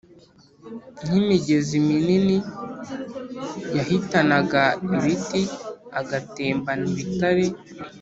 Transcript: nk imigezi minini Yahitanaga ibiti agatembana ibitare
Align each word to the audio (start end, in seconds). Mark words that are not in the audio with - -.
nk 1.05 1.11
imigezi 1.21 1.75
minini 1.87 2.37
Yahitanaga 3.77 4.63
ibiti 4.97 5.41
agatembana 5.99 6.83
ibitare 6.91 7.45